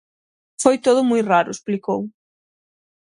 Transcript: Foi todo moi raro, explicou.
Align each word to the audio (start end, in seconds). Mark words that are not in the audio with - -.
Foi 0.63 0.75
todo 0.85 1.07
moi 1.09 1.21
raro, 1.31 1.53
explicou. 1.55 2.01